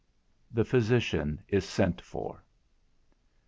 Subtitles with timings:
[0.51, 2.41] _The physician is sent for.